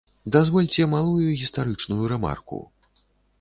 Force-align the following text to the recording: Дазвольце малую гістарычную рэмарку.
Дазвольце 0.35 0.87
малую 0.93 1.35
гістарычную 1.41 2.03
рэмарку. 2.13 2.59